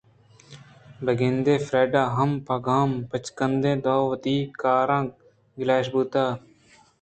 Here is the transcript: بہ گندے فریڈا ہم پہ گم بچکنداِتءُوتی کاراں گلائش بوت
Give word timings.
بہ 1.03 1.11
گندے 1.19 1.55
فریڈا 1.67 2.03
ہم 2.15 2.29
پہ 2.45 2.55
گم 2.65 2.89
بچکنداِتءُوتی 3.09 4.37
کاراں 4.61 5.03
گلائش 5.57 5.87
بوت 5.93 6.13